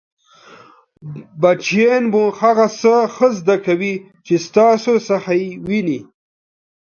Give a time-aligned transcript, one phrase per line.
[1.41, 3.93] بچیان مو هغه څه ښه زده کوي
[4.25, 5.99] چې ستاسو څخه يې ویني!